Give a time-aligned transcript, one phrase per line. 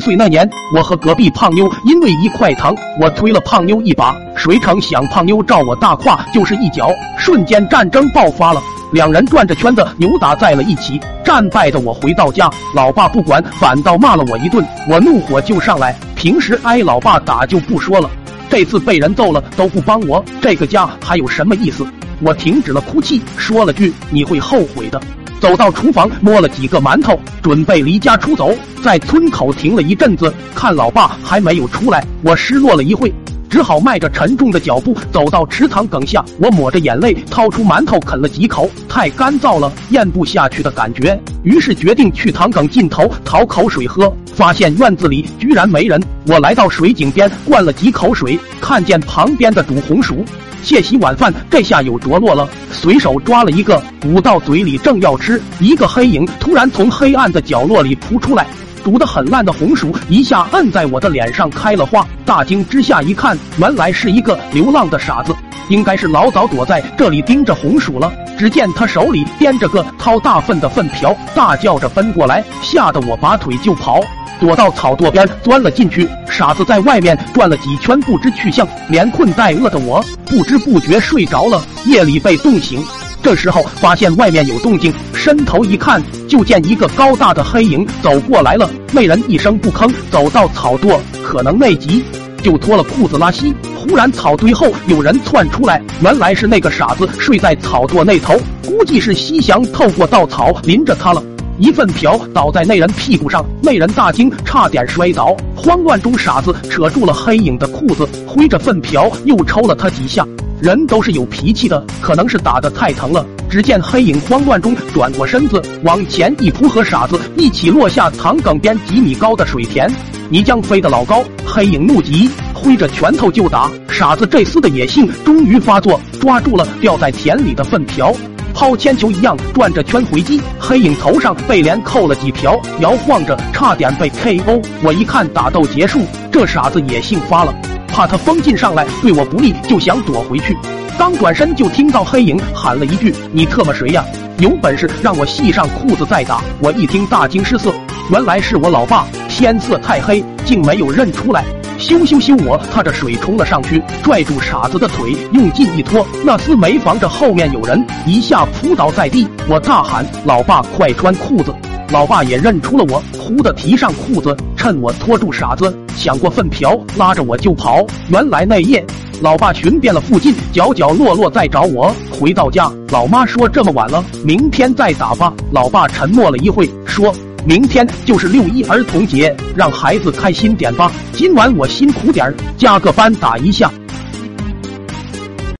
[0.00, 8.60] 十岁那年，我和隔壁胖妞因为一块糖，我推了胖妞一把，谁成想胖妞照我大胯就是一脚，瞬间战争爆发了，
[8.92, 11.00] 两人转着圈子扭打在了一起。
[11.24, 15.94] 战败的我回到家，老爸不管，反倒骂了我一顿，我怒火就上来。
[16.16, 18.10] 平时挨老爸打就不说了，
[18.50, 21.86] 这次被人揍了都不帮我，这个家还有什么意思？
[22.20, 25.00] 我停止了哭泣，说了句：“你会后悔的。”
[25.44, 28.50] 走到厨房摸了几个馒头，准备离家出走。
[28.82, 33.12] 在村口停了一阵子，看老爸还没有出来，我失落了一会，
[33.50, 36.24] 只好迈着沉重的脚步走到池塘埂下。
[36.40, 41.20] 我抹着眼泪掏出馒头啃了几口，太干燥了，咽不下去的感觉。
[41.42, 44.10] 于是决定去塘埂尽头讨口水喝。
[44.34, 50.24] 发现院子里居然没人，我来到水井边灌了几口水，看见旁边的煮红薯。
[50.62, 52.48] 谢洗晚饭，这下有着落了。
[52.84, 58.46] 随手抓了一个，捂到嘴里，正要吃，一个黑影突然从黑暗的角落里扑出来，
[58.84, 62.06] 煮得很烂的红薯一下摁在我的脸上开了花。
[62.26, 65.34] 大惊之下一看，原来是一个流浪的傻子，
[65.70, 68.12] 应该是老早躲在这里盯着红薯了。
[68.44, 74.02] 只见他手里掂着个掏大粪的粪瓢，大叫着奔过来，吓得我拔腿就跑。
[74.38, 81.64] 躲到草垛边钻了进去，傻子在外面转了几圈不知去向，连困带饿的我不知不觉睡着了。
[81.86, 82.84] 夜里被冻醒，
[83.22, 88.68] 这时候发现外面有动静，伸头一看，就见一个高大的黑影走过来了。
[88.92, 92.04] 那人一声不吭，走到草垛，可能内急，
[92.42, 93.54] 就脱了裤子拉稀。
[93.86, 98.34] 突然草堆后有人窜出来，原来是那个傻子睡在草垛那头，
[98.66, 101.22] 估计是西翔透过稻草淋着他了。
[101.58, 105.36] 一粪瓢倒在那人屁股上，那人大惊，差点摔倒。
[105.54, 110.26] 慌乱中，傻子扯住了黑影的裤子，挥着粪瓢又抽了他几下。
[110.62, 113.24] 人都是有脾气的，可能是打的太疼了。
[113.54, 119.88] 只见黑影慌乱中转过身子，往前一扑，和傻子一起落下塘埂边几米高的水田。
[120.28, 123.70] 泥浆飞得老高，黑影怒极，挥着拳头就打。
[123.88, 128.12] 傻子这厮的野性终于发作，抓住了掉在田里的粪瓢。
[128.52, 134.60] 抛铅球一样转着圈回击，黑影头上被连扣了几条，摇晃着差点被 KO。
[134.82, 136.00] 我一看打斗结束，
[136.32, 137.54] 这傻子野性发了，
[137.86, 140.56] 怕他风劲上来对我不利，就想躲回去。
[140.96, 144.04] 刚转身就听到黑影喊了一句：“你特么谁呀？
[144.38, 147.74] 有本事让我系上裤子再打！”我一听大惊失色，
[148.10, 149.06] 原来是我老爸。
[149.28, 151.44] 天色太黑，竟没有认出来。
[151.78, 152.40] 咻咻咻！
[152.46, 159.26] 我踏着水冲了上去，拽住傻子的腿，用劲一拖，那厮没防着后面有人，一下扑倒在地。
[159.48, 161.52] 我大喊：“老爸，快穿裤子！”
[161.90, 167.84] 老爸也认出了我，忽的提上裤子，趁我拖住傻子，抢过粪瓢，拉着我就跑。
[168.08, 168.84] 原来那夜，
[169.20, 171.94] 老爸寻遍了附近角角落落在找我。
[172.10, 177.14] 回到家，老妈说：“这么晚了，明天再打吧。”老爸沉默了一会，说。
[177.46, 180.90] 明天就是六一儿童节，让孩子开心点吧。
[181.12, 183.70] 今晚我辛苦点儿，加个班打一下。